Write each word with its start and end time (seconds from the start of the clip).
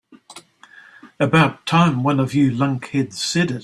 About 1.19 1.67
time 1.67 2.01
one 2.01 2.19
of 2.19 2.33
you 2.33 2.49
lunkheads 2.51 3.13
said 3.13 3.51
it. 3.51 3.59